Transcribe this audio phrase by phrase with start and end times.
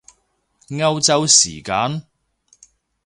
[0.69, 2.07] 歐洲時間？